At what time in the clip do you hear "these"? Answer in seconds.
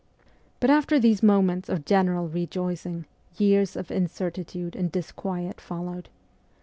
0.99-1.21